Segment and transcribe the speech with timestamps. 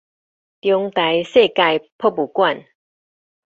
[0.03, 0.05] 中台世
[1.49, 2.65] 界博物館